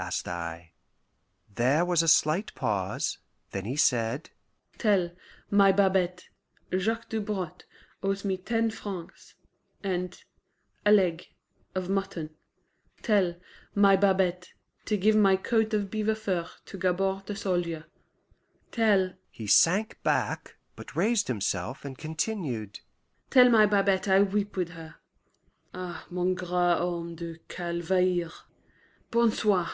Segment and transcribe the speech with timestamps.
[0.00, 0.72] asked I.
[1.52, 3.18] There was a slight pause;
[3.50, 4.30] then he said,
[4.78, 5.10] "Tell
[5.50, 6.28] my Babette
[6.72, 7.64] Jacques Dobrotte
[8.00, 9.34] owes me ten francs
[9.82, 10.16] and
[10.86, 11.26] a leg
[11.74, 12.30] of mutton.
[13.02, 13.34] Tell
[13.74, 14.50] my Babette
[14.84, 17.86] to give my coat of beaver fur to Gabord the soldier.
[18.70, 22.80] Tell"...he sank back, but raised himself, and continued:
[23.30, 24.94] "Tell my Babette I weep with her....
[25.74, 28.30] Ah, mon grand homme de Calvaire
[29.10, 29.68] bon soir!"